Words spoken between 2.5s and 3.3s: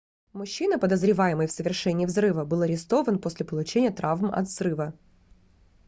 арестован